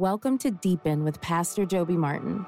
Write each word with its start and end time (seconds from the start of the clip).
Welcome 0.00 0.38
to 0.38 0.50
Deepen 0.50 1.04
with 1.04 1.20
Pastor 1.20 1.66
Joby 1.66 1.94
Martin. 1.94 2.46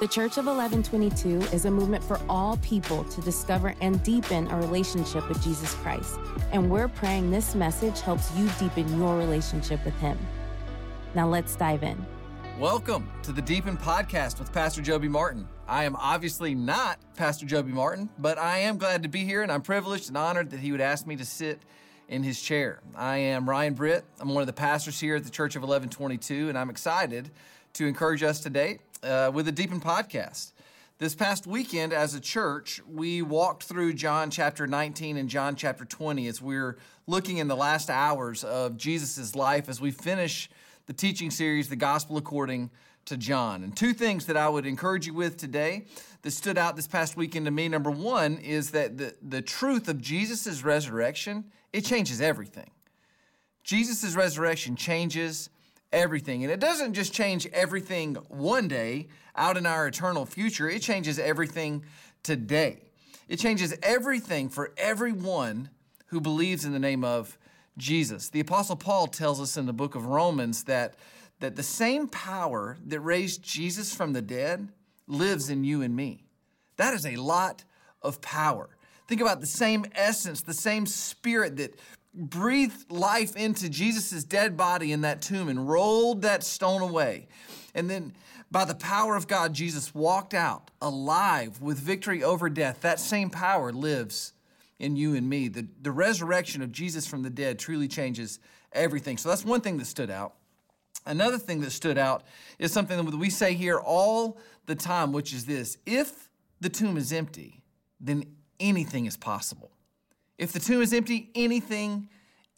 The 0.00 0.08
Church 0.08 0.38
of 0.38 0.46
1122 0.46 1.54
is 1.54 1.66
a 1.66 1.70
movement 1.70 2.02
for 2.02 2.18
all 2.26 2.56
people 2.56 3.04
to 3.04 3.20
discover 3.20 3.74
and 3.82 4.02
deepen 4.02 4.46
a 4.46 4.56
relationship 4.56 5.28
with 5.28 5.42
Jesus 5.42 5.74
Christ. 5.74 6.18
And 6.52 6.70
we're 6.70 6.88
praying 6.88 7.30
this 7.30 7.54
message 7.54 8.00
helps 8.00 8.34
you 8.34 8.48
deepen 8.58 8.98
your 8.98 9.18
relationship 9.18 9.84
with 9.84 9.92
Him. 9.98 10.16
Now 11.14 11.28
let's 11.28 11.54
dive 11.54 11.82
in. 11.82 12.02
Welcome 12.58 13.10
to 13.24 13.32
the 13.32 13.42
Deepen 13.42 13.76
Podcast 13.76 14.38
with 14.38 14.50
Pastor 14.50 14.80
Joby 14.80 15.08
Martin. 15.08 15.46
I 15.68 15.84
am 15.84 15.96
obviously 15.96 16.54
not 16.54 16.98
Pastor 17.14 17.44
Joby 17.44 17.72
Martin, 17.72 18.08
but 18.18 18.38
I 18.38 18.60
am 18.60 18.78
glad 18.78 19.02
to 19.02 19.10
be 19.10 19.22
here 19.26 19.42
and 19.42 19.52
I'm 19.52 19.60
privileged 19.60 20.08
and 20.08 20.16
honored 20.16 20.48
that 20.48 20.60
he 20.60 20.72
would 20.72 20.80
ask 20.80 21.06
me 21.06 21.16
to 21.16 21.26
sit 21.26 21.60
in 22.08 22.22
his 22.22 22.40
chair. 22.40 22.80
I 22.94 23.16
am 23.16 23.48
Ryan 23.48 23.74
Britt. 23.74 24.04
I'm 24.20 24.28
one 24.28 24.42
of 24.42 24.46
the 24.46 24.52
pastors 24.52 25.00
here 25.00 25.16
at 25.16 25.24
the 25.24 25.30
Church 25.30 25.56
of 25.56 25.62
1122, 25.62 26.48
and 26.48 26.58
I'm 26.58 26.70
excited 26.70 27.30
to 27.74 27.86
encourage 27.86 28.22
us 28.22 28.40
today 28.40 28.78
uh, 29.02 29.30
with 29.32 29.46
the 29.46 29.52
Deepen 29.52 29.80
podcast. 29.80 30.52
This 30.98 31.14
past 31.14 31.46
weekend, 31.46 31.92
as 31.92 32.14
a 32.14 32.20
church, 32.20 32.80
we 32.88 33.20
walked 33.20 33.64
through 33.64 33.94
John 33.94 34.30
chapter 34.30 34.66
19 34.66 35.16
and 35.16 35.28
John 35.28 35.56
chapter 35.56 35.84
20 35.84 36.28
as 36.28 36.40
we're 36.40 36.76
looking 37.06 37.38
in 37.38 37.48
the 37.48 37.56
last 37.56 37.90
hours 37.90 38.44
of 38.44 38.76
Jesus' 38.76 39.34
life 39.34 39.68
as 39.68 39.80
we 39.80 39.90
finish 39.90 40.48
the 40.86 40.92
teaching 40.92 41.30
series, 41.30 41.68
The 41.68 41.76
Gospel 41.76 42.16
According 42.16 42.70
to 43.06 43.16
John. 43.16 43.62
And 43.62 43.76
two 43.76 43.92
things 43.92 44.26
that 44.26 44.36
I 44.36 44.48
would 44.48 44.66
encourage 44.66 45.06
you 45.06 45.14
with 45.14 45.36
today 45.36 45.84
that 46.22 46.30
stood 46.30 46.58
out 46.58 46.76
this 46.76 46.86
past 46.86 47.16
weekend 47.16 47.46
to 47.46 47.50
me. 47.50 47.68
Number 47.68 47.90
one 47.90 48.38
is 48.38 48.70
that 48.70 48.96
the, 48.98 49.14
the 49.22 49.42
truth 49.42 49.88
of 49.88 50.00
Jesus' 50.00 50.62
resurrection, 50.64 51.44
it 51.72 51.84
changes 51.84 52.20
everything. 52.20 52.70
Jesus' 53.62 54.14
resurrection 54.14 54.76
changes 54.76 55.50
everything. 55.92 56.42
And 56.42 56.52
it 56.52 56.60
doesn't 56.60 56.94
just 56.94 57.12
change 57.12 57.46
everything 57.52 58.16
one 58.28 58.68
day 58.68 59.08
out 59.36 59.56
in 59.56 59.66
our 59.66 59.86
eternal 59.86 60.26
future, 60.26 60.68
it 60.68 60.80
changes 60.80 61.18
everything 61.18 61.84
today. 62.22 62.78
It 63.28 63.38
changes 63.38 63.74
everything 63.82 64.48
for 64.48 64.72
everyone 64.76 65.70
who 66.06 66.20
believes 66.20 66.64
in 66.64 66.72
the 66.72 66.78
name 66.78 67.04
of 67.04 67.38
Jesus. 67.78 68.28
The 68.28 68.40
Apostle 68.40 68.76
Paul 68.76 69.06
tells 69.06 69.40
us 69.40 69.56
in 69.56 69.66
the 69.66 69.72
book 69.72 69.94
of 69.94 70.06
Romans 70.06 70.64
that 70.64 70.94
that 71.44 71.56
the 71.56 71.62
same 71.62 72.08
power 72.08 72.78
that 72.86 73.00
raised 73.00 73.42
Jesus 73.42 73.94
from 73.94 74.14
the 74.14 74.22
dead 74.22 74.66
lives 75.06 75.50
in 75.50 75.62
you 75.62 75.82
and 75.82 75.94
me. 75.94 76.24
That 76.76 76.94
is 76.94 77.04
a 77.04 77.16
lot 77.16 77.64
of 78.00 78.22
power. 78.22 78.70
Think 79.08 79.20
about 79.20 79.42
the 79.42 79.46
same 79.46 79.84
essence, 79.94 80.40
the 80.40 80.54
same 80.54 80.86
spirit 80.86 81.56
that 81.56 81.78
breathed 82.14 82.90
life 82.90 83.36
into 83.36 83.68
Jesus' 83.68 84.24
dead 84.24 84.56
body 84.56 84.90
in 84.90 85.02
that 85.02 85.20
tomb 85.20 85.50
and 85.50 85.68
rolled 85.68 86.22
that 86.22 86.42
stone 86.42 86.80
away. 86.80 87.28
And 87.74 87.90
then, 87.90 88.14
by 88.50 88.64
the 88.64 88.74
power 88.74 89.14
of 89.14 89.28
God, 89.28 89.52
Jesus 89.52 89.94
walked 89.94 90.32
out 90.32 90.70
alive 90.80 91.60
with 91.60 91.78
victory 91.78 92.24
over 92.24 92.48
death. 92.48 92.80
That 92.80 93.00
same 93.00 93.28
power 93.28 93.70
lives 93.70 94.32
in 94.78 94.96
you 94.96 95.14
and 95.14 95.28
me. 95.28 95.48
The, 95.48 95.66
the 95.82 95.92
resurrection 95.92 96.62
of 96.62 96.72
Jesus 96.72 97.06
from 97.06 97.22
the 97.22 97.30
dead 97.30 97.58
truly 97.58 97.88
changes 97.88 98.38
everything. 98.72 99.18
So, 99.18 99.28
that's 99.28 99.44
one 99.44 99.60
thing 99.60 99.76
that 99.76 99.86
stood 99.86 100.10
out. 100.10 100.36
Another 101.06 101.38
thing 101.38 101.60
that 101.60 101.70
stood 101.70 101.98
out 101.98 102.24
is 102.58 102.72
something 102.72 102.96
that 102.96 103.16
we 103.16 103.30
say 103.30 103.54
here 103.54 103.78
all 103.78 104.38
the 104.66 104.74
time, 104.74 105.12
which 105.12 105.32
is 105.32 105.44
this 105.46 105.76
if 105.86 106.28
the 106.60 106.68
tomb 106.68 106.96
is 106.96 107.12
empty, 107.12 107.62
then 108.00 108.24
anything 108.58 109.06
is 109.06 109.16
possible. 109.16 109.70
If 110.38 110.52
the 110.52 110.60
tomb 110.60 110.82
is 110.82 110.92
empty, 110.92 111.30
anything 111.34 112.08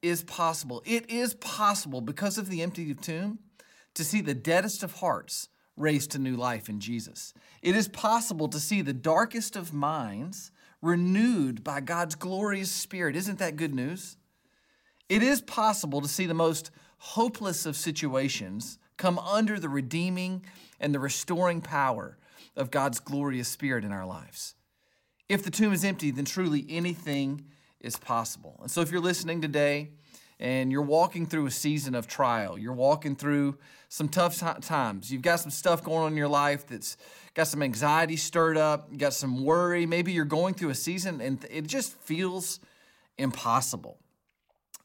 is 0.03 0.23
possible. 0.23 0.83
It 0.87 1.11
is 1.11 1.35
possible 1.35 2.01
because 2.01 2.39
of 2.39 2.49
the 2.49 2.63
empty 2.63 2.95
tomb 2.95 3.41
to 3.95 4.05
see 4.05 4.21
the 4.21 4.35
deadest 4.35 4.83
of 4.83 4.93
hearts 4.93 5.49
raised 5.77 6.13
to 6.13 6.19
new 6.19 6.37
life 6.37 6.69
in 6.69 6.81
Jesus. 6.81 7.35
It 7.63 7.77
is 7.77 7.89
possible 7.89 8.49
to 8.49 8.61
see 8.61 8.81
the 8.83 8.93
darkest 8.93 9.57
of 9.57 9.75
minds 9.75 10.51
renewed 10.81 11.65
by 11.65 11.81
God's 11.81 12.15
glorious 12.15 12.71
Spirit. 12.71 13.17
Isn't 13.17 13.39
that 13.39 13.57
good 13.57 13.75
news? 13.75 14.17
It 15.09 15.23
is 15.23 15.41
possible 15.41 16.01
to 16.01 16.09
see 16.09 16.27
the 16.27 16.35
most 16.35 16.71
hopeless 16.99 17.67
of 17.67 17.77
situations 17.77 18.79
come 18.97 19.19
under 19.19 19.59
the 19.59 19.69
redeeming 19.69 20.45
and 20.81 20.95
the 20.95 21.01
restoring 21.01 21.61
power 21.61 22.17
of 22.57 22.71
God's 22.71 23.01
glorious 23.01 23.49
Spirit 23.49 23.85
in 23.85 23.93
our 23.93 24.07
lives. 24.07 24.55
If 25.29 25.43
the 25.43 25.51
tomb 25.51 25.73
is 25.73 25.85
empty, 25.85 26.11
then 26.11 26.25
truly 26.25 26.65
anything 26.69 27.45
is 27.81 27.97
possible. 27.97 28.59
And 28.63 28.71
so, 28.71 28.81
if 28.81 28.91
you're 28.91 29.01
listening 29.01 29.41
today 29.41 29.91
and 30.39 30.71
you're 30.71 30.83
walking 30.83 31.27
through 31.27 31.47
a 31.47 31.51
season 31.51 31.95
of 31.95 32.07
trial, 32.07 32.59
you're 32.59 32.73
walking 32.73 33.17
through 33.17 33.59
some 33.89 34.09
tough 34.09 34.39
times, 34.63 35.11
you've 35.13 35.23
got 35.23 35.41
some 35.41 35.51
stuff 35.51 35.83
going 35.83 36.05
on 36.05 36.13
in 36.13 36.17
your 36.17 36.29
life 36.29 36.67
that's 36.67 36.97
got 37.35 37.47
some 37.47 37.63
anxiety 37.63 38.17
stirred 38.17 38.57
up, 38.57 38.89
you 38.91 38.99
got 38.99 39.15
some 39.15 39.45
worry, 39.45 39.87
maybe 39.87 40.13
you're 40.13 40.25
going 40.25 40.55
through 40.55 40.71
a 40.71 40.75
season 40.75 41.21
and 41.21 41.45
it 41.51 41.67
just 41.67 41.95
feels 42.01 42.61
impossible. 43.19 43.99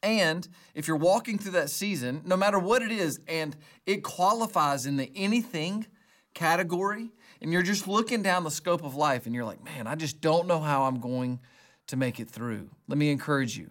And 0.03 0.47
if 0.73 0.88
you're 0.88 0.97
walking 0.97 1.38
through 1.38 1.51
that 1.51 1.69
season, 1.69 2.22
no 2.25 2.35
matter 2.35 2.57
what 2.57 2.81
it 2.81 2.91
is, 2.91 3.19
and 3.28 3.56
it 3.85 4.03
qualifies 4.03 4.85
in 4.85 4.97
the 4.97 5.12
anything 5.16 5.85
category, 6.34 7.12
and 7.41 7.51
you're 7.51 7.62
just 7.62 7.88
looking 7.88 8.22
down 8.22 8.44
the 8.44 8.51
scope 8.51 8.84
of 8.84 8.95
life 8.95 9.25
and 9.25 9.34
you're 9.35 9.45
like, 9.45 9.63
man, 9.63 9.88
I 9.88 9.95
just 9.95 10.22
don't 10.22 10.47
know 10.47 10.59
how 10.59 10.84
I'm 10.84 11.00
going 11.00 11.39
to 11.88 11.97
make 11.97 12.19
it 12.19 12.29
through. 12.29 12.69
Let 12.88 12.97
me 12.97 13.12
encourage 13.12 13.57
you 13.57 13.69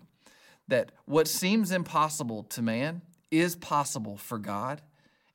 that 0.68 0.92
what 1.04 1.26
seems 1.26 1.72
impossible 1.72 2.44
to 2.44 2.62
man 2.62 3.02
is 3.30 3.56
possible 3.56 4.16
for 4.16 4.38
God, 4.38 4.82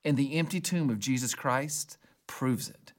and 0.03 0.17
the 0.17 0.35
empty 0.35 0.59
tomb 0.61 0.89
of 0.89 0.99
Jesus 0.99 1.33
Christ 1.33 1.97
proves 2.27 2.69
it. 2.69 2.93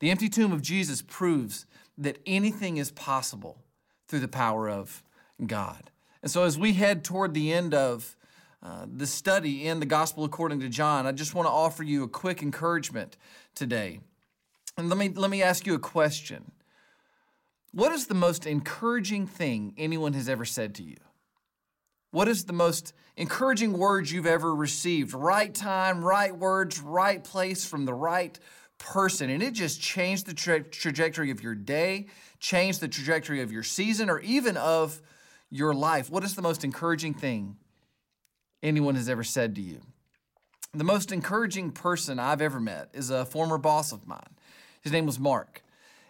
The 0.00 0.10
empty 0.10 0.28
tomb 0.28 0.52
of 0.52 0.62
Jesus 0.62 1.02
proves 1.02 1.66
that 1.96 2.18
anything 2.26 2.76
is 2.76 2.90
possible 2.92 3.64
through 4.06 4.20
the 4.20 4.28
power 4.28 4.68
of 4.68 5.02
God. 5.44 5.90
And 6.22 6.30
so, 6.30 6.44
as 6.44 6.58
we 6.58 6.72
head 6.72 7.04
toward 7.04 7.34
the 7.34 7.52
end 7.52 7.74
of 7.74 8.16
uh, 8.62 8.86
the 8.92 9.06
study 9.06 9.66
in 9.66 9.80
the 9.80 9.86
Gospel 9.86 10.24
according 10.24 10.60
to 10.60 10.68
John, 10.68 11.06
I 11.06 11.12
just 11.12 11.34
want 11.34 11.46
to 11.46 11.52
offer 11.52 11.82
you 11.82 12.02
a 12.02 12.08
quick 12.08 12.42
encouragement 12.42 13.16
today. 13.54 14.00
And 14.76 14.88
let 14.88 14.98
me, 14.98 15.08
let 15.08 15.30
me 15.30 15.42
ask 15.42 15.66
you 15.66 15.74
a 15.74 15.78
question 15.78 16.50
What 17.72 17.92
is 17.92 18.06
the 18.06 18.14
most 18.14 18.46
encouraging 18.46 19.26
thing 19.26 19.74
anyone 19.78 20.12
has 20.14 20.28
ever 20.28 20.44
said 20.44 20.74
to 20.76 20.82
you? 20.82 20.96
What 22.10 22.26
is 22.26 22.44
the 22.46 22.52
most 22.52 22.94
encouraging 23.16 23.74
words 23.74 24.10
you've 24.10 24.26
ever 24.26 24.54
received? 24.54 25.12
Right 25.12 25.54
time, 25.54 26.02
right 26.02 26.34
words, 26.34 26.80
right 26.80 27.22
place 27.22 27.64
from 27.64 27.84
the 27.84 27.94
right 27.94 28.38
person. 28.78 29.28
And 29.28 29.42
it 29.42 29.52
just 29.52 29.80
changed 29.80 30.26
the 30.26 30.34
tra- 30.34 30.62
trajectory 30.62 31.30
of 31.30 31.42
your 31.42 31.54
day, 31.54 32.06
changed 32.40 32.80
the 32.80 32.88
trajectory 32.88 33.42
of 33.42 33.52
your 33.52 33.62
season, 33.62 34.08
or 34.08 34.20
even 34.20 34.56
of 34.56 35.02
your 35.50 35.74
life, 35.74 36.10
what 36.10 36.24
is 36.24 36.34
the 36.34 36.42
most 36.42 36.64
encouraging 36.64 37.14
thing 37.14 37.56
anyone 38.62 38.94
has 38.94 39.08
ever 39.08 39.24
said 39.24 39.54
to 39.56 39.60
you? 39.60 39.80
The 40.74 40.84
most 40.84 41.12
encouraging 41.12 41.72
person 41.72 42.18
I've 42.18 42.42
ever 42.42 42.60
met 42.60 42.90
is 42.92 43.10
a 43.10 43.24
former 43.24 43.58
boss 43.58 43.92
of 43.92 44.06
mine. 44.06 44.36
His 44.82 44.92
name 44.92 45.06
was 45.06 45.18
Mark. 45.18 45.62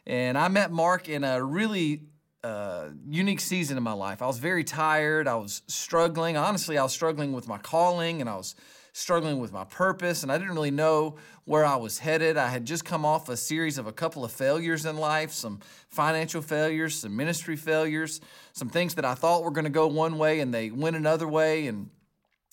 And 0.07 0.37
I 0.37 0.49
met 0.49 0.73
Mark 0.73 1.09
in 1.09 1.23
a 1.23 1.43
really 1.43 2.03
uh, 2.43 2.89
unique 3.07 3.41
season 3.41 3.77
in 3.77 3.83
my 3.83 3.93
life. 3.93 4.23
I 4.23 4.27
was 4.27 4.39
very 4.39 4.65
tired. 4.65 5.29
I 5.29 5.37
was 5.37 5.63
struggling. 5.69 6.37
Honestly, 6.37 6.79
I 6.79 6.83
was 6.83 6.93
struggling 6.93 7.33
with 7.33 7.47
my 7.47 7.59
calling 7.59 8.21
and 8.21 8.29
I 8.29 8.37
was 8.37 8.55
struggling 8.99 9.39
with 9.39 9.53
my 9.53 9.65
purpose, 9.65 10.23
and 10.23 10.33
I 10.33 10.39
didn't 10.39 10.55
really 10.55 10.73
know 10.73 11.17
where 11.45 11.65
I 11.65 11.77
was 11.77 11.99
headed. 11.99 12.37
I 12.37 12.49
had 12.49 12.65
just 12.65 12.85
come 12.85 13.05
off 13.05 13.29
a 13.29 13.37
series 13.37 13.79
of 13.79 13.87
a 13.87 13.93
couple 13.93 14.25
of 14.25 14.33
failures 14.33 14.85
in 14.85 14.97
life 14.97 15.31
some 15.33 15.61
financial 15.89 16.43
failures, 16.43 16.97
some 16.97 17.17
ministry 17.17 17.57
failures, 17.57 18.21
some 18.53 18.69
things 18.69 18.95
that 18.97 19.05
I 19.05 19.15
thought 19.15 19.45
were 19.45 19.51
going 19.51 19.65
to 19.65 19.71
go 19.71 19.87
one 19.87 20.19
way 20.19 20.41
and 20.41 20.53
they 20.53 20.71
went 20.71 20.97
another 20.97 21.29
way. 21.29 21.67
And 21.67 21.91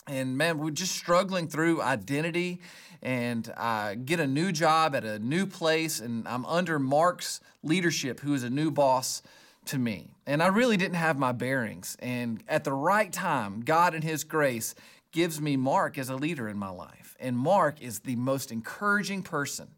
and 0.07 0.38
man, 0.38 0.59
we're 0.59 0.69
just 0.69 0.95
struggling 0.95 1.47
through 1.47 1.81
identity. 1.81 2.61
And 3.02 3.52
I 3.58 3.96
get 3.96 4.20
a 4.20 4.28
new 4.28 4.52
job 4.52 4.96
at 4.96 5.03
a 5.03 5.20
new 5.20 5.46
place, 5.46 5.99
and 5.99 6.28
I'm 6.28 6.46
under 6.46 6.79
Mark's 6.79 7.40
leadership, 7.64 8.20
who 8.20 8.34
is 8.34 8.43
a 8.43 8.49
new 8.49 8.72
boss 8.72 9.22
to 9.66 9.78
me. 9.78 10.16
And 10.25 10.41
I 10.41 10.47
really 10.47 10.78
didn't 10.78 10.96
have 10.96 11.20
my 11.20 11.31
bearings. 11.31 11.97
And 11.99 12.43
at 12.47 12.64
the 12.64 12.73
right 12.73 13.11
time, 13.11 13.61
God 13.61 13.93
in 13.93 14.02
His 14.02 14.23
grace 14.23 14.73
gives 15.16 15.40
me 15.40 15.56
Mark 15.56 15.97
as 15.97 16.09
a 16.09 16.16
leader 16.16 16.47
in 16.50 16.58
my 16.58 16.70
life. 16.70 17.16
And 17.22 17.38
Mark 17.38 17.82
is 17.82 18.00
the 18.02 18.17
most 18.17 18.52
encouraging 18.52 19.23
person 19.23 19.70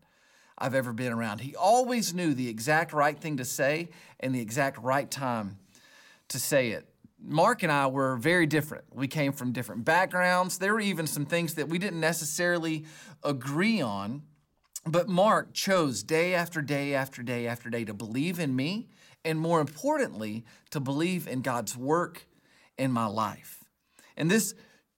I've 0.58 0.74
ever 0.74 0.92
been 0.92 1.14
around. 1.14 1.42
He 1.42 1.56
always 1.56 2.12
knew 2.12 2.34
the 2.34 2.50
exact 2.50 2.92
right 2.92 3.18
thing 3.18 3.38
to 3.38 3.46
say 3.46 3.90
and 4.20 4.34
the 4.34 4.42
exact 4.42 4.80
right 4.80 5.10
time 5.10 5.60
to 6.30 6.40
say 6.40 6.72
it. 6.72 6.90
Mark 7.24 7.62
and 7.62 7.72
I 7.72 7.86
were 7.86 8.18
very 8.18 8.48
different. 8.48 8.86
We 8.92 9.08
came 9.08 9.32
from 9.32 9.52
different 9.52 9.86
backgrounds. 9.86 10.58
There 10.58 10.74
were 10.74 10.80
even 10.80 11.06
some 11.06 11.26
things 11.26 11.54
that 11.54 11.70
we 11.70 11.78
didn't 11.78 12.00
necessarily 12.00 12.86
agree 13.24 13.80
on. 13.80 14.24
But 14.88 15.08
Mark 15.08 15.54
chose 15.54 16.02
day 16.02 16.34
after 16.34 16.64
day 16.64 16.96
after 16.96 17.22
day 17.22 17.46
after 17.46 17.70
day 17.70 17.86
to 17.86 17.94
believe 17.94 18.40
in 18.40 18.56
me 18.56 18.88
and 19.24 19.40
more 19.40 19.62
importantly, 19.62 20.46
to 20.72 20.80
believe 20.80 21.28
in 21.28 21.42
God's 21.42 21.78
work 21.78 22.26
in 22.76 22.92
my 22.92 23.06
life. 23.06 23.64
And 24.16 24.32
this 24.32 24.56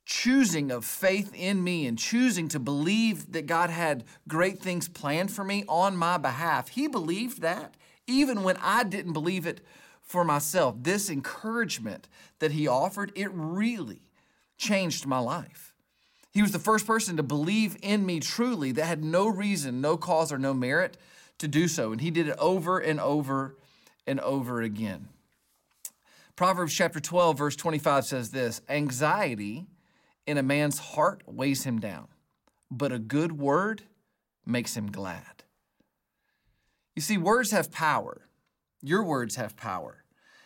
choosing 0.09 0.71
of 0.71 0.83
faith 0.83 1.31
in 1.35 1.63
me 1.63 1.85
and 1.85 1.95
choosing 1.97 2.47
to 2.47 2.57
believe 2.57 3.31
that 3.31 3.45
God 3.45 3.69
had 3.69 4.03
great 4.27 4.59
things 4.59 4.87
planned 4.87 5.31
for 5.31 5.43
me 5.43 5.63
on 5.67 5.95
my 5.95 6.17
behalf. 6.17 6.69
He 6.69 6.87
believed 6.87 7.41
that 7.41 7.75
even 8.07 8.41
when 8.41 8.57
I 8.57 8.83
didn't 8.83 9.13
believe 9.13 9.45
it 9.45 9.61
for 10.01 10.23
myself. 10.23 10.75
This 10.81 11.11
encouragement 11.11 12.09
that 12.39 12.51
he 12.51 12.67
offered, 12.67 13.11
it 13.13 13.29
really 13.31 14.01
changed 14.57 15.05
my 15.05 15.19
life. 15.19 15.75
He 16.31 16.41
was 16.41 16.51
the 16.51 16.57
first 16.57 16.87
person 16.87 17.15
to 17.17 17.23
believe 17.23 17.77
in 17.83 18.03
me 18.03 18.19
truly 18.19 18.71
that 18.71 18.85
had 18.85 19.03
no 19.03 19.27
reason, 19.27 19.79
no 19.79 19.95
cause, 19.95 20.31
or 20.31 20.39
no 20.39 20.55
merit 20.55 20.97
to 21.37 21.47
do 21.47 21.67
so. 21.67 21.91
And 21.91 22.01
he 22.01 22.09
did 22.09 22.27
it 22.27 22.35
over 22.39 22.79
and 22.79 22.99
over 22.99 23.55
and 24.07 24.19
over 24.21 24.63
again. 24.63 25.09
Proverbs 26.35 26.73
chapter 26.73 26.99
12, 26.99 27.37
verse 27.37 27.55
25 27.55 28.05
says 28.05 28.31
this 28.31 28.61
Anxiety 28.67 29.67
in 30.29 30.37
a 30.37 30.43
man's 30.43 30.77
heart 30.77 31.23
weighs 31.25 31.63
him 31.63 31.79
down, 31.79 32.07
but 32.69 32.91
a 32.91 32.99
good 32.99 33.31
word 33.31 33.81
makes 34.45 34.77
him 34.77 34.91
glad. 34.91 35.43
You 36.95 37.01
see, 37.01 37.17
words 37.17 37.49
have 37.49 37.71
power. 37.71 38.21
Your 38.83 39.03
words 39.03 39.37
have 39.37 39.57
power. 39.57 40.03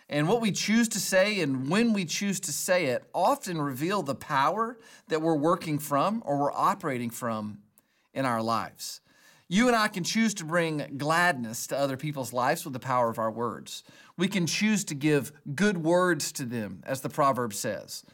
And 0.08 0.30
what 0.30 0.40
we 0.40 0.54
choose 0.54 0.88
to 0.90 1.00
say 1.00 1.42
and 1.42 1.70
when 1.70 1.92
we 1.92 2.06
choose 2.06 2.40
to 2.42 2.54
say 2.54 2.86
it 2.86 3.04
often 3.14 3.62
reveal 3.62 4.04
the 4.04 4.16
power 4.16 4.78
that 5.10 5.22
we're 5.22 5.36
working 5.36 5.80
from 5.80 6.24
or 6.26 6.40
we're 6.40 6.54
operating 6.54 7.10
from 7.10 7.58
in 8.14 8.26
our 8.26 8.42
lives. 8.42 9.02
You 9.50 9.68
and 9.68 9.76
I 9.76 9.90
can 9.90 10.06
choose 10.06 10.34
to 10.36 10.46
bring 10.46 10.96
gladness 10.96 11.68
to 11.68 11.78
other 11.78 11.98
people's 11.98 12.32
lives 12.32 12.64
with 12.64 12.74
the 12.74 12.80
power 12.80 13.10
of 13.10 13.20
our 13.20 13.32
words. 13.32 13.84
We 14.16 14.30
can 14.30 14.48
choose 14.48 14.86
to 14.86 14.96
give 14.96 15.34
good 15.56 15.78
words 15.78 16.32
to 16.34 16.46
them, 16.46 16.84
as 16.86 17.02
the 17.02 17.10
proverb 17.10 17.54
says. 17.54 18.06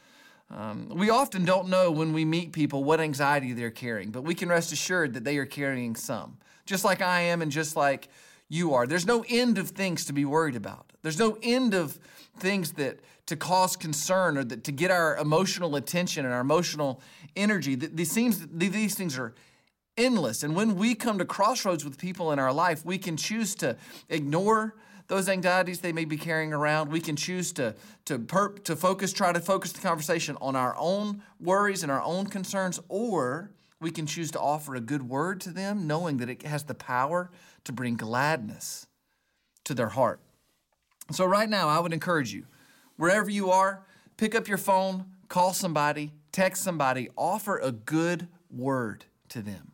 Um, 0.51 0.89
we 0.89 1.09
often 1.09 1.45
don't 1.45 1.69
know 1.69 1.91
when 1.91 2.11
we 2.11 2.25
meet 2.25 2.51
people 2.51 2.83
what 2.83 2.99
anxiety 2.99 3.53
they're 3.53 3.69
carrying, 3.69 4.09
but 4.09 4.23
we 4.23 4.33
can 4.33 4.49
rest 4.49 4.71
assured 4.71 5.13
that 5.13 5.23
they 5.23 5.37
are 5.37 5.45
carrying 5.45 5.95
some, 5.95 6.37
just 6.65 6.83
like 6.83 7.01
I 7.01 7.21
am 7.21 7.41
and 7.41 7.51
just 7.51 7.75
like 7.75 8.09
you 8.47 8.73
are. 8.73 8.87
There's 8.87 9.05
no 9.05 9.23
end 9.29 9.59
of 9.59 9.69
things 9.69 10.05
to 10.05 10.13
be 10.13 10.25
worried 10.25 10.55
about. 10.55 10.91
There's 11.03 11.19
no 11.19 11.37
end 11.43 11.75
of 11.75 11.99
things 12.39 12.73
that 12.73 12.99
to 13.27 13.35
cause 13.35 13.75
concern 13.75 14.39
or 14.39 14.43
that 14.43 14.63
to 14.63 14.71
get 14.71 14.89
our 14.89 15.15
emotional 15.17 15.75
attention 15.75 16.25
and 16.25 16.33
our 16.33 16.41
emotional 16.41 16.99
energy. 17.35 17.75
These 17.75 18.13
things, 18.13 18.47
these 18.51 18.95
things 18.95 19.19
are 19.19 19.35
endless. 19.97 20.41
And 20.41 20.55
when 20.55 20.75
we 20.77 20.95
come 20.95 21.19
to 21.19 21.25
crossroads 21.25 21.85
with 21.85 21.99
people 21.99 22.31
in 22.31 22.39
our 22.39 22.51
life, 22.51 22.83
we 22.83 22.97
can 22.97 23.17
choose 23.17 23.53
to 23.55 23.77
ignore 24.09 24.73
those 25.09 25.27
anxieties 25.27 25.81
they 25.81 25.91
may 25.91 26.05
be 26.05 26.15
carrying 26.15 26.53
around. 26.53 26.91
We 26.91 27.01
can 27.01 27.15
choose 27.15 27.51
to, 27.53 27.75
to, 28.05 28.19
perp, 28.19 28.63
to 28.63 28.75
focus, 28.75 29.11
try 29.11 29.33
to 29.33 29.39
focus 29.39 29.73
the 29.73 29.81
conversation 29.81 30.37
on 30.39 30.55
our 30.55 30.75
own 30.77 31.23
worries 31.39 31.83
and 31.83 31.91
our 31.91 32.01
own 32.01 32.27
concerns, 32.27 32.79
or 32.87 33.51
we 33.81 33.91
can 33.91 34.05
choose 34.05 34.29
to 34.31 34.39
offer 34.39 34.75
a 34.75 34.79
good 34.79 35.09
word 35.09 35.41
to 35.41 35.49
them, 35.49 35.87
knowing 35.87 36.17
that 36.17 36.29
it 36.29 36.43
has 36.43 36.63
the 36.63 36.75
power 36.75 37.31
to 37.63 37.73
bring 37.73 37.95
gladness 37.95 38.87
to 39.65 39.73
their 39.73 39.89
heart. 39.89 40.19
So, 41.11 41.25
right 41.25 41.49
now, 41.49 41.67
I 41.67 41.79
would 41.79 41.91
encourage 41.91 42.31
you, 42.31 42.45
wherever 42.95 43.31
you 43.31 43.49
are, 43.49 43.83
pick 44.15 44.35
up 44.35 44.47
your 44.47 44.59
phone, 44.59 45.05
call 45.27 45.53
somebody, 45.53 46.13
text 46.31 46.61
somebody, 46.61 47.09
offer 47.17 47.57
a 47.57 47.71
good 47.71 48.27
word 48.51 49.05
to 49.29 49.41
them. 49.41 49.71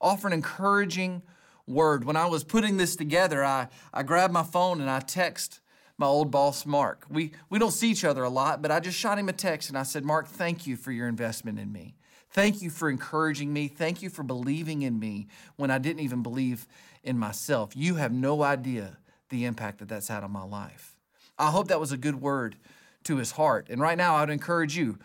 Offer 0.00 0.28
an 0.28 0.32
encouraging 0.32 1.20
word. 1.66 2.04
When 2.04 2.16
I 2.16 2.26
was 2.26 2.44
putting 2.44 2.76
this 2.76 2.96
together, 2.96 3.44
I, 3.44 3.68
I 3.92 4.02
grabbed 4.02 4.32
my 4.32 4.42
phone 4.42 4.80
and 4.80 4.90
I 4.90 5.00
text 5.00 5.60
my 5.98 6.06
old 6.06 6.30
boss, 6.30 6.64
Mark. 6.64 7.04
We, 7.10 7.32
we 7.50 7.58
don't 7.58 7.72
see 7.72 7.90
each 7.90 8.04
other 8.04 8.24
a 8.24 8.30
lot, 8.30 8.62
but 8.62 8.70
I 8.70 8.80
just 8.80 8.98
shot 8.98 9.18
him 9.18 9.28
a 9.28 9.34
text 9.34 9.68
and 9.68 9.76
I 9.76 9.82
said, 9.82 10.04
Mark, 10.04 10.26
thank 10.28 10.66
you 10.66 10.76
for 10.76 10.92
your 10.92 11.08
investment 11.08 11.58
in 11.58 11.70
me. 11.70 11.94
Thank 12.30 12.62
you 12.62 12.70
for 12.70 12.88
encouraging 12.88 13.52
me. 13.52 13.68
Thank 13.68 14.02
you 14.02 14.08
for 14.08 14.22
believing 14.22 14.82
in 14.82 14.98
me 14.98 15.26
when 15.56 15.70
I 15.70 15.78
didn't 15.78 16.00
even 16.00 16.22
believe 16.22 16.66
in 17.02 17.18
myself. 17.18 17.76
You 17.76 17.96
have 17.96 18.12
no 18.12 18.42
idea 18.42 18.98
the 19.30 19.44
impact 19.44 19.78
that 19.78 19.88
that's 19.88 20.08
had 20.08 20.24
on 20.24 20.30
my 20.30 20.44
life. 20.44 20.96
I 21.38 21.50
hope 21.50 21.68
that 21.68 21.80
was 21.80 21.92
a 21.92 21.96
good 21.96 22.20
word 22.20 22.56
to 23.04 23.16
his 23.16 23.32
heart. 23.32 23.68
And 23.68 23.80
right 23.80 23.98
now, 23.98 24.14
I 24.14 24.20
would 24.20 24.30
encourage 24.30 24.76
you 24.76 24.98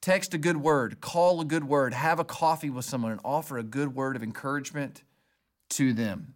text 0.00 0.34
a 0.34 0.38
good 0.38 0.58
word, 0.58 1.00
call 1.00 1.40
a 1.40 1.44
good 1.44 1.64
word, 1.64 1.94
have 1.94 2.18
a 2.18 2.24
coffee 2.24 2.70
with 2.70 2.84
someone, 2.84 3.12
and 3.12 3.20
offer 3.24 3.58
a 3.58 3.62
good 3.62 3.94
word 3.94 4.16
of 4.16 4.22
encouragement 4.22 5.02
to 5.70 5.92
them. 5.92 6.34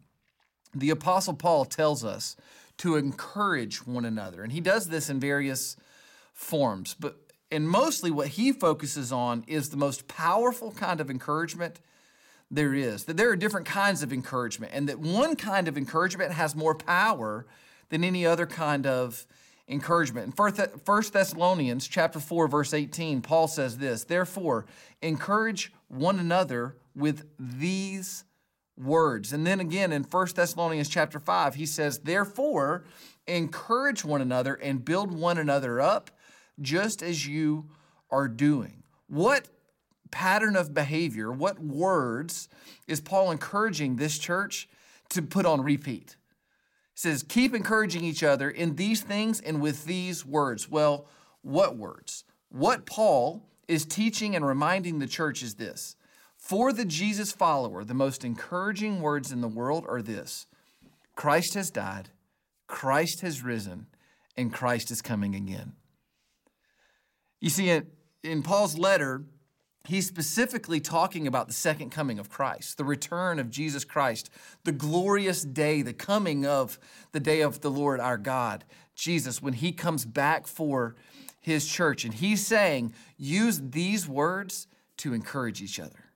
The 0.75 0.91
Apostle 0.91 1.35
Paul 1.35 1.65
tells 1.65 2.05
us 2.05 2.37
to 2.79 2.97
encourage 2.97 3.87
one 3.87 4.05
another, 4.05 4.43
and 4.43 4.53
he 4.53 4.61
does 4.61 4.89
this 4.89 5.11
in 5.11 5.21
various 5.21 5.77
forms. 6.33 6.95
But 6.99 7.17
and 7.53 7.69
mostly 7.69 8.11
what 8.11 8.29
he 8.29 8.53
focuses 8.53 9.11
on 9.11 9.45
is 9.47 9.71
the 9.71 9.77
most 9.77 10.07
powerful 10.07 10.71
kind 10.73 11.01
of 11.01 11.11
encouragement 11.11 11.81
there 12.51 12.75
is. 12.75 13.05
That 13.05 13.17
there 13.17 13.31
are 13.31 13.37
different 13.37 13.67
kinds 13.67 14.03
of 14.03 14.13
encouragement, 14.13 14.73
and 14.75 14.89
that 14.89 15.01
one 15.01 15.37
kind 15.37 15.69
of 15.69 15.77
encouragement 15.77 16.33
has 16.33 16.55
more 16.55 16.75
power 16.75 17.47
than 17.89 18.05
any 18.05 18.25
other 18.25 18.47
kind 18.47 18.87
of 18.87 19.27
encouragement. 19.69 20.27
In 20.27 20.33
1 20.85 21.03
Thessalonians 21.13 21.87
chapter 21.87 22.21
4 22.21 22.49
verse 22.49 22.73
18, 22.73 23.21
Paul 23.21 23.49
says 23.49 23.79
this, 23.79 24.05
"Therefore, 24.05 24.67
encourage 25.03 25.73
one 25.89 26.19
another 26.19 26.77
with 26.95 27.29
these 27.39 28.25
words." 28.81 29.33
And 29.33 29.47
then 29.47 29.61
again 29.61 29.93
in 29.93 30.05
1 30.05 30.35
Thessalonians 30.35 30.89
chapter 30.89 31.21
5, 31.21 31.55
he 31.55 31.67
says, 31.67 32.01
"Therefore, 32.01 32.85
encourage 33.27 34.05
one 34.05 34.21
another 34.21 34.55
and 34.55 34.85
build 34.85 35.13
one 35.13 35.39
another 35.39 35.81
up, 35.81 36.11
just 36.61 37.03
as 37.03 37.27
you 37.27 37.71
are 38.11 38.29
doing." 38.29 38.83
What 39.07 39.49
pattern 40.11 40.57
of 40.57 40.75
behavior, 40.75 41.31
what 41.31 41.61
words 41.61 42.49
is 42.87 43.01
Paul 43.01 43.31
encouraging 43.31 43.97
this 43.97 44.19
church 44.19 44.69
to 45.11 45.23
put 45.23 45.47
on 45.47 45.61
repeat? 45.61 46.17
He 46.95 46.99
says, 46.99 47.23
keep 47.23 47.55
encouraging 47.55 48.05
each 48.05 48.23
other 48.23 48.51
in 48.51 48.77
these 48.77 49.01
things 49.01 49.41
and 49.41 49.61
with 49.61 49.85
these 49.85 50.27
words. 50.27 50.69
Well, 50.69 51.07
what 51.43 51.77
words? 51.77 52.25
What 52.49 52.87
Paul 52.87 53.49
is 53.69 53.85
teaching 53.85 54.35
and 54.35 54.45
reminding 54.45 54.99
the 54.99 55.07
church 55.07 55.43
is 55.43 55.55
this 55.55 55.97
For 56.51 56.73
the 56.73 56.85
Jesus 56.85 57.31
follower, 57.31 57.85
the 57.85 57.95
most 57.95 58.25
encouraging 58.25 59.01
words 59.01 59.31
in 59.31 59.41
the 59.41 59.47
world 59.47 59.85
are 59.87 60.03
this 60.03 60.49
Christ 61.15 61.55
has 61.55 61.71
died, 61.71 62.09
Christ 62.67 63.21
has 63.21 63.45
risen, 63.45 63.87
and 64.37 64.53
Christ 64.53 64.91
is 64.91 65.01
coming 65.01 65.37
again. 65.37 65.75
You 67.41 67.51
see, 67.51 67.81
in 68.25 68.43
Paul's 68.43 68.77
letter, 68.77 69.23
he's 69.87 70.09
specifically 70.09 70.81
talking 70.81 71.29
about 71.29 71.47
the 71.47 71.55
second 71.55 71.91
coming 71.91 72.19
of 72.19 72.31
Christ, 72.31 72.79
the 72.79 72.85
return 72.85 73.39
of 73.39 73.49
Jesus 73.49 73.85
Christ, 73.85 74.29
the 74.65 74.73
glorious 74.73 75.45
day, 75.45 75.83
the 75.83 75.93
coming 75.93 76.45
of 76.45 76.81
the 77.13 77.21
day 77.21 77.43
of 77.43 77.61
the 77.61 77.71
Lord 77.71 78.01
our 78.01 78.19
God, 78.19 78.65
Jesus, 78.97 79.41
when 79.41 79.53
he 79.53 79.71
comes 79.71 80.05
back 80.05 80.49
for 80.49 80.97
his 81.41 81.69
church. 81.69 82.05
And 82.05 82.15
he's 82.15 82.45
saying, 82.45 82.93
use 83.17 83.61
these 83.71 84.09
words 84.09 84.67
to 84.97 85.15
encourage 85.15 85.63
each 85.63 85.79
other. 85.79 86.07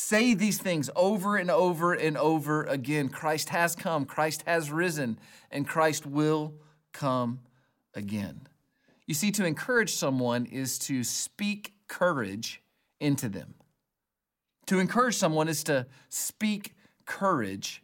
Say 0.00 0.32
these 0.32 0.58
things 0.58 0.88
over 0.94 1.36
and 1.36 1.50
over 1.50 1.92
and 1.92 2.16
over 2.16 2.62
again. 2.62 3.08
Christ 3.08 3.48
has 3.48 3.74
come, 3.74 4.04
Christ 4.04 4.44
has 4.46 4.70
risen, 4.70 5.18
and 5.50 5.66
Christ 5.66 6.06
will 6.06 6.54
come 6.92 7.40
again. 7.94 8.46
You 9.08 9.14
see, 9.14 9.32
to 9.32 9.44
encourage 9.44 9.92
someone 9.92 10.46
is 10.46 10.78
to 10.78 11.02
speak 11.02 11.74
courage 11.88 12.62
into 13.00 13.28
them. 13.28 13.54
To 14.66 14.78
encourage 14.78 15.16
someone 15.16 15.48
is 15.48 15.64
to 15.64 15.88
speak 16.08 16.76
courage 17.04 17.82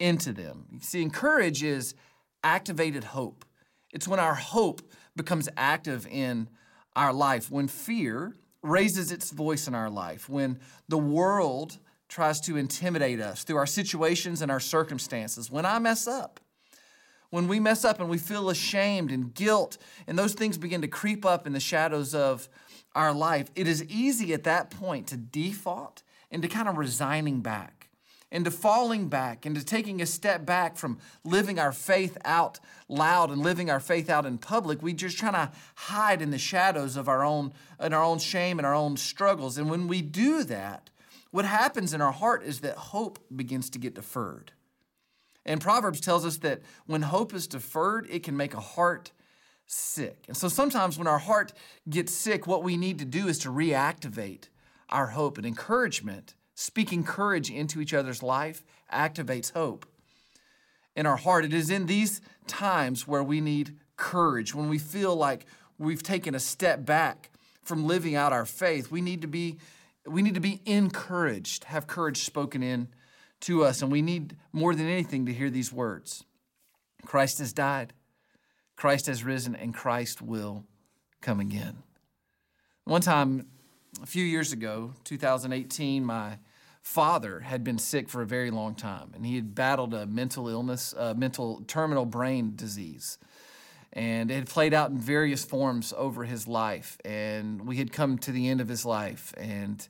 into 0.00 0.32
them. 0.32 0.66
You 0.72 0.80
see, 0.80 1.00
encourage 1.00 1.62
is 1.62 1.94
activated 2.42 3.04
hope. 3.04 3.44
It's 3.92 4.08
when 4.08 4.18
our 4.18 4.34
hope 4.34 4.82
becomes 5.14 5.48
active 5.56 6.08
in 6.08 6.48
our 6.96 7.12
life, 7.12 7.52
when 7.52 7.68
fear 7.68 8.34
raises 8.66 9.12
its 9.12 9.30
voice 9.30 9.68
in 9.68 9.74
our 9.74 9.90
life, 9.90 10.28
when 10.28 10.58
the 10.88 10.98
world 10.98 11.78
tries 12.08 12.40
to 12.42 12.56
intimidate 12.56 13.20
us 13.20 13.44
through 13.44 13.56
our 13.56 13.66
situations 13.66 14.42
and 14.42 14.50
our 14.50 14.60
circumstances. 14.60 15.50
When 15.50 15.66
I 15.66 15.78
mess 15.78 16.06
up, 16.06 16.40
when 17.30 17.48
we 17.48 17.58
mess 17.58 17.84
up 17.84 17.98
and 18.00 18.08
we 18.08 18.18
feel 18.18 18.48
ashamed 18.48 19.10
and 19.10 19.34
guilt, 19.34 19.78
and 20.06 20.18
those 20.18 20.34
things 20.34 20.56
begin 20.56 20.82
to 20.82 20.88
creep 20.88 21.26
up 21.26 21.46
in 21.46 21.52
the 21.52 21.60
shadows 21.60 22.14
of 22.14 22.48
our 22.94 23.12
life, 23.12 23.50
it 23.54 23.66
is 23.66 23.84
easy 23.84 24.32
at 24.32 24.44
that 24.44 24.70
point 24.70 25.08
to 25.08 25.16
default 25.16 26.02
into 26.30 26.48
kind 26.48 26.68
of 26.68 26.78
resigning 26.78 27.40
back, 27.40 27.75
into 28.32 28.50
falling 28.50 29.08
back, 29.08 29.46
into 29.46 29.64
taking 29.64 30.02
a 30.02 30.06
step 30.06 30.44
back 30.44 30.76
from 30.76 30.98
living 31.24 31.58
our 31.58 31.72
faith 31.72 32.18
out 32.24 32.58
loud 32.88 33.30
and 33.30 33.42
living 33.42 33.70
our 33.70 33.80
faith 33.80 34.10
out 34.10 34.26
in 34.26 34.38
public. 34.38 34.82
We 34.82 34.92
just 34.92 35.16
trying 35.16 35.34
to 35.34 35.52
hide 35.74 36.20
in 36.20 36.30
the 36.30 36.38
shadows 36.38 36.96
of 36.96 37.08
our 37.08 37.24
own, 37.24 37.52
in 37.80 37.92
our 37.92 38.02
own 38.02 38.18
shame 38.18 38.58
and 38.58 38.66
our 38.66 38.74
own 38.74 38.96
struggles. 38.96 39.58
And 39.58 39.70
when 39.70 39.86
we 39.86 40.02
do 40.02 40.42
that, 40.44 40.90
what 41.30 41.44
happens 41.44 41.92
in 41.92 42.00
our 42.00 42.12
heart 42.12 42.42
is 42.42 42.60
that 42.60 42.76
hope 42.76 43.18
begins 43.34 43.70
to 43.70 43.78
get 43.78 43.94
deferred. 43.94 44.52
And 45.44 45.60
Proverbs 45.60 46.00
tells 46.00 46.26
us 46.26 46.38
that 46.38 46.62
when 46.86 47.02
hope 47.02 47.32
is 47.32 47.46
deferred, 47.46 48.08
it 48.10 48.22
can 48.22 48.36
make 48.36 48.54
a 48.54 48.60
heart 48.60 49.12
sick. 49.66 50.24
And 50.28 50.36
so 50.36 50.48
sometimes 50.48 50.98
when 50.98 51.06
our 51.06 51.18
heart 51.18 51.52
gets 51.88 52.12
sick, 52.12 52.46
what 52.46 52.64
we 52.64 52.76
need 52.76 52.98
to 52.98 53.04
do 53.04 53.28
is 53.28 53.38
to 53.40 53.50
reactivate 53.50 54.48
our 54.88 55.08
hope 55.08 55.38
and 55.38 55.46
encouragement. 55.46 56.34
Speaking 56.58 57.04
courage 57.04 57.50
into 57.50 57.82
each 57.82 57.92
other's 57.92 58.22
life 58.22 58.64
activates 58.90 59.52
hope 59.52 59.84
in 60.96 61.04
our 61.04 61.16
heart. 61.16 61.44
It 61.44 61.52
is 61.52 61.70
in 61.70 61.84
these 61.84 62.22
times 62.46 63.06
where 63.06 63.22
we 63.22 63.42
need 63.42 63.76
courage, 63.98 64.54
when 64.54 64.70
we 64.70 64.78
feel 64.78 65.14
like 65.14 65.44
we've 65.78 66.02
taken 66.02 66.34
a 66.34 66.40
step 66.40 66.86
back 66.86 67.30
from 67.62 67.86
living 67.86 68.14
out 68.14 68.32
our 68.32 68.46
faith. 68.46 68.90
We 68.90 69.02
need 69.02 69.20
to 69.20 69.28
be 69.28 69.58
we 70.06 70.22
need 70.22 70.34
to 70.34 70.40
be 70.40 70.62
encouraged, 70.64 71.64
have 71.64 71.86
courage 71.86 72.20
spoken 72.20 72.62
in 72.62 72.88
to 73.40 73.64
us, 73.64 73.82
and 73.82 73.92
we 73.92 74.00
need 74.00 74.36
more 74.52 74.74
than 74.74 74.86
anything 74.86 75.26
to 75.26 75.34
hear 75.34 75.50
these 75.50 75.72
words. 75.72 76.24
Christ 77.04 77.38
has 77.40 77.52
died, 77.52 77.92
Christ 78.76 79.06
has 79.06 79.24
risen, 79.24 79.54
and 79.54 79.74
Christ 79.74 80.22
will 80.22 80.64
come 81.20 81.40
again. 81.40 81.82
One 82.84 83.00
time, 83.00 83.48
a 84.00 84.06
few 84.06 84.24
years 84.24 84.52
ago, 84.52 84.92
2018, 85.04 86.04
my 86.04 86.38
father 86.86 87.40
had 87.40 87.64
been 87.64 87.78
sick 87.78 88.08
for 88.08 88.22
a 88.22 88.26
very 88.26 88.50
long 88.50 88.74
time, 88.74 89.10
and 89.14 89.26
he 89.26 89.34
had 89.34 89.54
battled 89.54 89.92
a 89.92 90.06
mental 90.06 90.48
illness, 90.48 90.94
a 90.96 91.14
mental 91.14 91.62
terminal 91.66 92.06
brain 92.06 92.52
disease 92.54 93.18
and 93.96 94.30
it 94.30 94.34
had 94.34 94.46
played 94.46 94.74
out 94.74 94.90
in 94.90 94.98
various 94.98 95.42
forms 95.42 95.94
over 95.96 96.24
his 96.24 96.46
life. 96.46 96.98
And 97.02 97.66
we 97.66 97.76
had 97.76 97.94
come 97.94 98.18
to 98.18 98.30
the 98.30 98.46
end 98.50 98.60
of 98.60 98.68
his 98.68 98.84
life. 98.84 99.32
And 99.38 99.86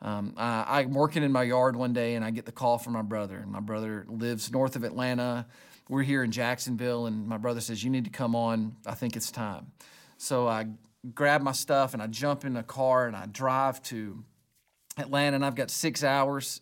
um, 0.00 0.32
I, 0.38 0.80
I'm 0.80 0.94
working 0.94 1.22
in 1.22 1.30
my 1.30 1.42
yard 1.42 1.76
one 1.76 1.92
day, 1.92 2.14
and 2.14 2.24
I 2.24 2.30
get 2.30 2.46
the 2.46 2.52
call 2.52 2.78
from 2.78 2.94
my 2.94 3.02
brother. 3.02 3.36
And 3.36 3.52
my 3.52 3.60
brother 3.60 4.06
lives 4.08 4.50
north 4.50 4.76
of 4.76 4.84
Atlanta. 4.84 5.46
We're 5.90 6.04
here 6.04 6.24
in 6.24 6.30
Jacksonville, 6.30 7.04
and 7.04 7.28
my 7.28 7.36
brother 7.36 7.60
says, 7.60 7.84
You 7.84 7.90
need 7.90 8.04
to 8.04 8.10
come 8.10 8.34
on. 8.34 8.76
I 8.86 8.94
think 8.94 9.14
it's 9.14 9.30
time. 9.30 9.72
So 10.16 10.48
I 10.48 10.68
grab 11.14 11.42
my 11.42 11.52
stuff 11.52 11.92
and 11.92 12.02
I 12.02 12.06
jump 12.06 12.46
in 12.46 12.56
a 12.56 12.62
car 12.62 13.06
and 13.06 13.14
I 13.14 13.26
drive 13.26 13.82
to 13.84 14.24
Atlanta, 14.96 15.36
and 15.36 15.44
I've 15.44 15.54
got 15.54 15.70
six 15.70 16.04
hours 16.04 16.60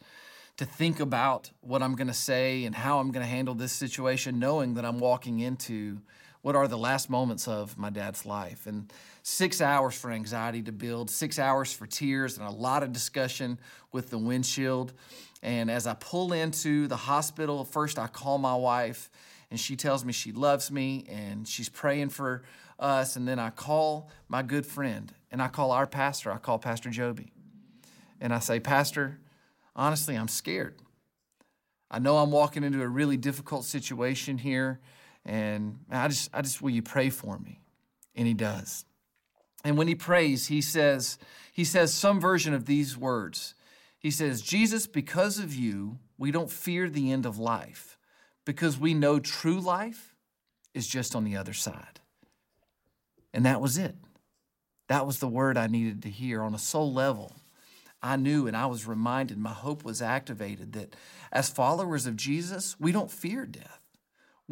to 0.56 0.64
think 0.64 1.00
about 1.00 1.50
what 1.60 1.82
I'm 1.82 1.94
going 1.94 2.08
to 2.08 2.14
say 2.14 2.64
and 2.64 2.74
how 2.74 2.98
I'm 2.98 3.10
going 3.10 3.24
to 3.24 3.30
handle 3.30 3.54
this 3.54 3.72
situation, 3.72 4.38
knowing 4.38 4.74
that 4.74 4.84
I'm 4.84 4.98
walking 4.98 5.40
into 5.40 6.00
what 6.42 6.56
are 6.56 6.66
the 6.66 6.78
last 6.78 7.08
moments 7.08 7.46
of 7.46 7.78
my 7.78 7.88
dad's 7.88 8.26
life. 8.26 8.66
And 8.66 8.92
six 9.22 9.60
hours 9.60 9.94
for 9.94 10.10
anxiety 10.10 10.62
to 10.62 10.72
build, 10.72 11.08
six 11.08 11.38
hours 11.38 11.72
for 11.72 11.86
tears, 11.86 12.36
and 12.36 12.46
a 12.46 12.50
lot 12.50 12.82
of 12.82 12.92
discussion 12.92 13.58
with 13.92 14.10
the 14.10 14.18
windshield. 14.18 14.92
And 15.42 15.70
as 15.70 15.86
I 15.86 15.94
pull 15.94 16.32
into 16.32 16.88
the 16.88 16.96
hospital, 16.96 17.64
first 17.64 17.98
I 17.98 18.08
call 18.08 18.38
my 18.38 18.54
wife, 18.54 19.10
and 19.50 19.58
she 19.58 19.76
tells 19.76 20.04
me 20.04 20.12
she 20.12 20.32
loves 20.32 20.70
me 20.70 21.04
and 21.08 21.46
she's 21.46 21.68
praying 21.68 22.08
for 22.08 22.42
us. 22.78 23.16
And 23.16 23.26
then 23.26 23.38
I 23.38 23.50
call 23.50 24.10
my 24.28 24.42
good 24.42 24.66
friend, 24.66 25.12
and 25.30 25.40
I 25.40 25.48
call 25.48 25.70
our 25.70 25.86
pastor, 25.86 26.32
I 26.32 26.38
call 26.38 26.58
Pastor 26.58 26.90
Joby. 26.90 27.32
And 28.22 28.32
I 28.32 28.38
say, 28.38 28.60
Pastor, 28.60 29.18
honestly, 29.74 30.14
I'm 30.14 30.28
scared. 30.28 30.76
I 31.90 31.98
know 31.98 32.18
I'm 32.18 32.30
walking 32.30 32.62
into 32.62 32.80
a 32.80 32.88
really 32.88 33.16
difficult 33.16 33.64
situation 33.64 34.38
here 34.38 34.80
and 35.24 35.80
I 35.90 36.08
just, 36.08 36.30
I 36.32 36.40
just, 36.40 36.62
will 36.62 36.70
you 36.70 36.82
pray 36.82 37.10
for 37.10 37.36
me? 37.38 37.60
And 38.14 38.26
he 38.26 38.32
does. 38.32 38.84
And 39.64 39.76
when 39.76 39.88
he 39.88 39.94
prays, 39.94 40.46
he 40.46 40.60
says, 40.60 41.18
he 41.52 41.64
says 41.64 41.92
some 41.92 42.20
version 42.20 42.54
of 42.54 42.64
these 42.64 42.96
words. 42.96 43.54
He 43.98 44.10
says, 44.10 44.40
Jesus, 44.40 44.86
because 44.86 45.38
of 45.38 45.54
you, 45.54 45.98
we 46.16 46.30
don't 46.30 46.50
fear 46.50 46.88
the 46.88 47.10
end 47.10 47.26
of 47.26 47.38
life 47.38 47.98
because 48.44 48.78
we 48.78 48.94
know 48.94 49.18
true 49.18 49.60
life 49.60 50.14
is 50.74 50.86
just 50.86 51.14
on 51.14 51.24
the 51.24 51.36
other 51.36 51.52
side. 51.52 52.00
And 53.34 53.44
that 53.46 53.60
was 53.60 53.78
it. 53.78 53.96
That 54.88 55.06
was 55.06 55.18
the 55.18 55.28
word 55.28 55.56
I 55.58 55.66
needed 55.66 56.02
to 56.02 56.10
hear 56.10 56.42
on 56.42 56.54
a 56.54 56.58
soul 56.58 56.92
level. 56.92 57.32
I 58.02 58.16
knew 58.16 58.46
and 58.46 58.56
I 58.56 58.66
was 58.66 58.86
reminded, 58.86 59.38
my 59.38 59.52
hope 59.52 59.84
was 59.84 60.02
activated 60.02 60.72
that 60.72 60.96
as 61.30 61.48
followers 61.48 62.06
of 62.06 62.16
Jesus, 62.16 62.76
we 62.80 62.92
don't 62.92 63.10
fear 63.10 63.46
death 63.46 63.82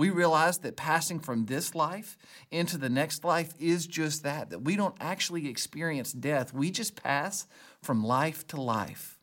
we 0.01 0.09
realize 0.09 0.59
that 0.59 0.77
passing 0.77 1.21
from 1.21 1.45
this 1.45 1.75
life 1.75 2.17
into 2.51 2.79
the 2.79 2.89
next 2.89 3.23
life 3.23 3.53
is 3.59 3.87
just 3.87 4.23
that, 4.23 4.49
that 4.49 4.63
we 4.63 4.75
don't 4.75 4.95
actually 4.99 5.47
experience 5.47 6.13
death. 6.13 6.55
We 6.55 6.71
just 6.71 6.97
pass 6.97 7.47
from 7.83 8.03
life 8.03 8.47
to 8.47 8.61
life 8.61 9.19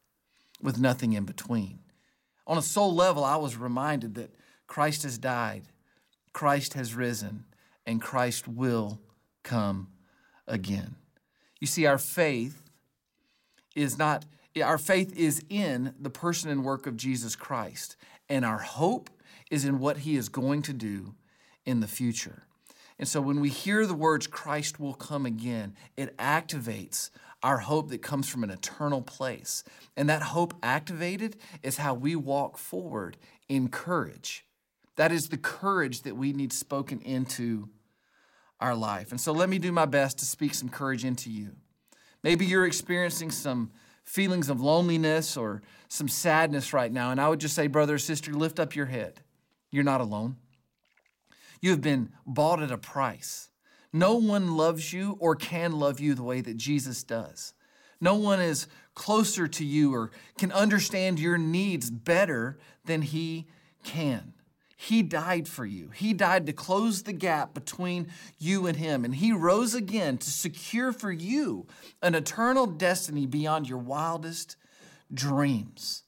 with 0.62 0.78
nothing 0.78 1.14
in 1.14 1.26
between. 1.26 1.80
On 2.46 2.60
a 2.60 2.62
soul 2.62 2.94
level, 2.94 3.24
I 3.24 3.38
was 3.38 3.58
reminded 3.58 4.14
that 4.16 4.36
Christ 4.68 5.02
has 5.02 5.18
died, 5.18 5.64
Christ 6.32 6.76
has 6.76 6.94
risen, 6.94 7.46
and 7.88 8.00
Christ 8.00 8.48
will 8.48 9.00
come 9.42 9.88
again. 10.48 10.96
You 11.60 11.66
see, 11.66 11.88
our 11.88 11.98
faith 11.98 12.67
is 13.78 13.98
not, 13.98 14.26
our 14.62 14.78
faith 14.78 15.16
is 15.16 15.44
in 15.50 15.94
the 16.00 16.10
person 16.10 16.50
and 16.50 16.66
work 16.66 16.88
of 16.88 16.98
Jesus 16.98 17.36
Christ, 17.36 17.96
and 18.28 18.44
our 18.44 18.58
hope 18.58 19.10
is 19.52 19.64
in 19.64 19.80
what 19.80 20.00
he 20.00 20.18
is 20.18 20.30
going 20.30 20.64
to 20.64 20.74
do 20.74 21.14
in 21.66 21.80
the 21.80 21.88
future. 21.88 22.44
And 23.00 23.08
so 23.08 23.22
when 23.22 23.40
we 23.40 23.50
hear 23.50 23.86
the 23.86 23.94
words 23.94 24.26
Christ 24.26 24.80
will 24.80 24.96
come 24.96 25.26
again, 25.26 25.76
it 25.96 26.18
activates 26.18 27.12
our 27.44 27.60
hope 27.60 27.90
that 27.90 28.02
comes 28.02 28.28
from 28.28 28.44
an 28.44 28.50
eternal 28.50 29.04
place. 29.04 29.64
And 29.96 30.10
that 30.10 30.24
hope 30.24 30.56
activated 30.64 31.38
is 31.62 31.78
how 31.78 31.94
we 31.94 32.16
walk 32.16 32.58
forward 32.58 33.16
in 33.48 33.70
courage. 33.70 34.44
That 34.96 35.12
is 35.12 35.30
the 35.30 35.38
courage 35.38 36.02
that 36.02 36.18
we 36.18 36.34
need 36.34 36.52
spoken 36.52 37.00
into 37.02 37.70
our 38.60 38.74
life. 38.74 39.12
And 39.12 39.22
so 39.22 39.32
let 39.32 39.50
me 39.50 39.60
do 39.60 39.72
my 39.72 39.86
best 39.86 40.18
to 40.18 40.26
speak 40.26 40.56
some 40.56 40.70
courage 40.70 41.06
into 41.06 41.30
you. 41.30 41.52
Maybe 42.24 42.46
you're 42.46 42.66
experiencing 42.66 43.32
some 43.32 43.72
feelings 44.04 44.50
of 44.50 44.62
loneliness 44.62 45.38
or 45.38 45.62
some 45.90 46.08
sadness 46.08 46.74
right 46.74 46.92
now. 46.92 47.12
And 47.12 47.22
I 47.22 47.30
would 47.30 47.40
just 47.40 47.56
say, 47.56 47.68
brother 47.68 47.96
or 47.96 48.00
sister, 48.00 48.34
lift 48.34 48.60
up 48.60 48.76
your 48.76 48.86
head. 48.86 49.22
You're 49.72 49.84
not 49.84 50.02
alone. 50.02 50.38
You 51.62 51.72
have 51.72 51.82
been 51.82 52.10
bought 52.26 52.62
at 52.62 52.72
a 52.72 52.78
price. 52.78 53.50
No 53.92 54.16
one 54.16 54.56
loves 54.56 54.94
you 54.94 55.18
or 55.20 55.36
can 55.36 55.74
love 55.74 56.00
you 56.00 56.14
the 56.14 56.24
way 56.24 56.42
that 56.42 56.58
Jesus 56.58 57.04
does. 57.04 57.54
No 58.00 58.16
one 58.16 58.40
is 58.40 58.68
closer 58.94 59.48
to 59.48 59.66
you 59.66 59.94
or 59.94 60.12
can 60.38 60.52
understand 60.52 61.20
your 61.20 61.38
needs 61.38 61.90
better 61.90 62.58
than 62.86 63.02
he 63.02 63.48
can. 63.84 64.34
He 64.80 65.02
died 65.02 65.48
for 65.48 65.66
you. 65.66 65.90
He 65.90 66.14
died 66.14 66.46
to 66.46 66.54
close 66.54 67.02
the 67.02 67.12
gap 67.12 67.56
between 67.56 68.08
you 68.38 68.68
and 68.68 68.78
Him. 68.78 69.04
And 69.04 69.16
He 69.16 69.32
rose 69.32 69.74
again 69.74 70.20
to 70.20 70.30
secure 70.30 70.94
for 70.94 71.12
you 71.12 71.66
an 72.04 72.14
eternal 72.14 72.68
destiny 72.68 73.26
beyond 73.26 73.68
your 73.68 73.80
wildest 73.80 74.56
dreams. 75.12 76.04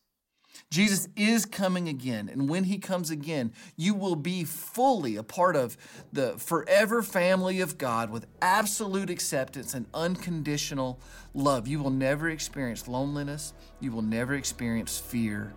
Jesus 0.70 1.08
is 1.16 1.48
coming 1.48 1.90
again. 1.90 2.30
And 2.30 2.48
when 2.48 2.66
he 2.66 2.78
comes 2.78 3.10
again, 3.10 3.54
you 3.76 3.96
will 3.96 4.16
be 4.16 4.44
fully 4.44 5.16
a 5.16 5.24
part 5.24 5.56
of 5.56 5.76
the 6.14 6.38
forever 6.38 7.02
family 7.02 7.60
of 7.62 7.80
God 7.80 8.12
with 8.12 8.28
absolute 8.40 9.10
acceptance 9.10 9.74
and 9.74 9.88
unconditional 9.96 11.00
love. 11.34 11.68
You 11.68 11.82
will 11.82 11.90
never 11.90 12.30
experience 12.30 12.88
loneliness. 12.88 13.54
You 13.80 13.92
will 13.92 14.04
never 14.04 14.36
experience 14.36 15.00
fear 15.00 15.56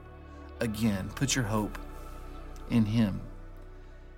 again. 0.60 1.10
Put 1.14 1.36
your 1.36 1.44
hope 1.44 1.78
in 2.72 2.86
him. 2.86 3.20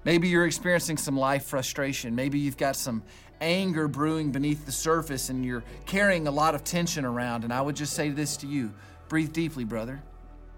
Maybe 0.05 0.29
you're 0.29 0.47
experiencing 0.47 0.97
some 0.97 1.17
life 1.17 1.45
frustration. 1.45 2.15
Maybe 2.15 2.39
you've 2.39 2.57
got 2.57 2.77
some 2.77 3.03
anger 3.41 3.89
brewing 3.89 4.31
beneath 4.31 4.65
the 4.65 4.73
surface 4.73 5.29
and 5.29 5.45
you're 5.45 5.65
carrying 5.87 6.29
a 6.29 6.31
lot 6.31 6.55
of 6.55 6.63
tension 6.63 7.05
around. 7.05 7.45
And 7.45 7.53
I 7.53 7.61
would 7.61 7.75
just 7.75 7.95
say 7.95 8.11
this 8.11 8.37
to 8.39 8.47
you 8.47 8.73
breathe 9.09 9.33
deeply, 9.33 9.65
brother. 9.65 10.03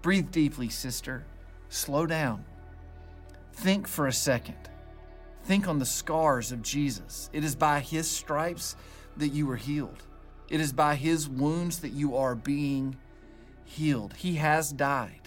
Breathe 0.01 0.31
deeply, 0.31 0.69
sister. 0.69 1.25
Slow 1.69 2.05
down. 2.05 2.45
Think 3.53 3.87
for 3.87 4.07
a 4.07 4.13
second. 4.13 4.69
Think 5.43 5.67
on 5.67 5.79
the 5.79 5.85
scars 5.85 6.51
of 6.51 6.61
Jesus. 6.61 7.29
It 7.33 7.43
is 7.43 7.55
by 7.55 7.79
his 7.79 8.09
stripes 8.09 8.75
that 9.17 9.29
you 9.29 9.47
were 9.47 9.55
healed. 9.55 10.03
It 10.49 10.61
is 10.61 10.71
by 10.71 10.95
his 10.95 11.27
wounds 11.27 11.79
that 11.79 11.91
you 11.91 12.15
are 12.15 12.35
being 12.35 12.97
healed. 13.65 14.13
He 14.13 14.35
has 14.35 14.71
died. 14.71 15.26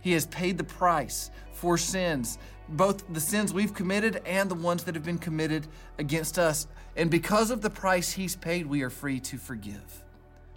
He 0.00 0.12
has 0.12 0.26
paid 0.26 0.58
the 0.58 0.64
price 0.64 1.30
for 1.52 1.76
sins, 1.76 2.38
both 2.68 3.04
the 3.12 3.20
sins 3.20 3.52
we've 3.52 3.74
committed 3.74 4.22
and 4.24 4.50
the 4.50 4.54
ones 4.54 4.84
that 4.84 4.94
have 4.94 5.04
been 5.04 5.18
committed 5.18 5.66
against 5.98 6.38
us. 6.38 6.66
And 6.96 7.10
because 7.10 7.50
of 7.50 7.60
the 7.60 7.70
price 7.70 8.12
he's 8.12 8.36
paid, 8.36 8.66
we 8.66 8.82
are 8.82 8.90
free 8.90 9.20
to 9.20 9.36
forgive. 9.36 10.04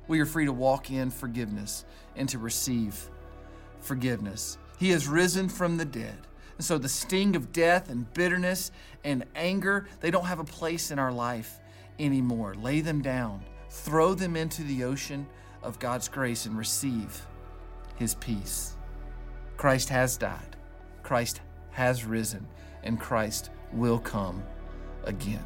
We 0.07 0.19
are 0.19 0.25
free 0.25 0.45
to 0.45 0.53
walk 0.53 0.91
in 0.91 1.11
forgiveness 1.11 1.85
and 2.15 2.27
to 2.29 2.37
receive 2.37 3.09
forgiveness. 3.79 4.57
He 4.77 4.89
has 4.91 5.07
risen 5.07 5.49
from 5.49 5.77
the 5.77 5.85
dead. 5.85 6.17
And 6.57 6.65
so 6.65 6.77
the 6.77 6.89
sting 6.89 7.35
of 7.35 7.51
death 7.51 7.89
and 7.89 8.11
bitterness 8.13 8.71
and 9.03 9.25
anger, 9.35 9.87
they 10.01 10.11
don't 10.11 10.25
have 10.25 10.39
a 10.39 10.43
place 10.43 10.91
in 10.91 10.99
our 10.99 11.11
life 11.11 11.59
anymore. 11.99 12.53
Lay 12.55 12.81
them 12.81 13.01
down, 13.01 13.43
throw 13.69 14.13
them 14.13 14.35
into 14.35 14.63
the 14.63 14.83
ocean 14.83 15.25
of 15.61 15.79
God's 15.79 16.07
grace, 16.07 16.45
and 16.45 16.57
receive 16.57 17.25
His 17.95 18.15
peace. 18.15 18.75
Christ 19.57 19.89
has 19.89 20.17
died, 20.17 20.55
Christ 21.03 21.41
has 21.71 22.05
risen, 22.05 22.47
and 22.83 22.99
Christ 22.99 23.49
will 23.71 23.99
come 23.99 24.43
again. 25.05 25.43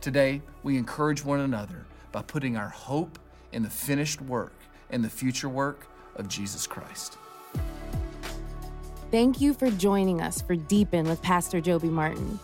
Today, 0.00 0.42
we 0.62 0.76
encourage 0.76 1.24
one 1.24 1.40
another 1.40 1.86
by 2.12 2.22
putting 2.22 2.56
our 2.56 2.68
hope 2.68 3.18
in 3.52 3.62
the 3.62 3.70
finished 3.70 4.20
work 4.20 4.54
and 4.90 5.02
the 5.02 5.10
future 5.10 5.48
work 5.48 5.86
of 6.16 6.28
Jesus 6.28 6.66
Christ. 6.66 7.18
Thank 9.10 9.40
you 9.40 9.54
for 9.54 9.70
joining 9.70 10.20
us 10.20 10.42
for 10.42 10.56
Deepen 10.56 11.08
with 11.08 11.22
Pastor 11.22 11.60
Joby 11.60 11.88
Martin. 11.88 12.38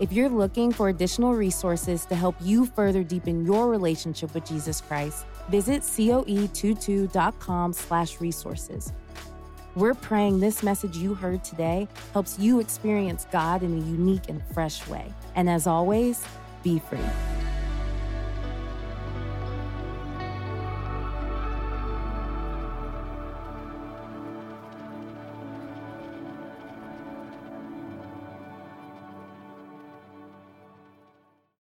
If 0.00 0.12
you're 0.12 0.28
looking 0.28 0.72
for 0.72 0.90
additional 0.90 1.34
resources 1.34 2.04
to 2.06 2.14
help 2.14 2.36
you 2.40 2.66
further 2.66 3.02
deepen 3.02 3.44
your 3.44 3.68
relationship 3.68 4.32
with 4.32 4.46
Jesus 4.46 4.80
Christ, 4.80 5.26
visit 5.50 5.82
coe22.com 5.82 7.72
slash 7.72 8.20
resources. 8.20 8.92
We're 9.74 9.94
praying 9.94 10.40
this 10.40 10.62
message 10.62 10.96
you 10.96 11.14
heard 11.14 11.44
today 11.44 11.88
helps 12.12 12.38
you 12.38 12.60
experience 12.60 13.26
God 13.30 13.62
in 13.62 13.74
a 13.74 13.84
unique 13.84 14.28
and 14.28 14.42
fresh 14.52 14.86
way. 14.88 15.12
And 15.34 15.48
as 15.48 15.66
always, 15.66 16.24
be 16.62 16.78
free. 16.78 16.98